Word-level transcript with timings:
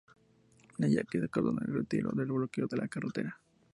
Los 0.79 0.89
yaquis 0.89 1.21
acordaron 1.25 1.61
el 1.63 1.75
retiro 1.75 2.09
del 2.13 2.25
bloqueo 2.31 2.65
de 2.65 2.75
la 2.75 2.87
carretera. 2.87 3.39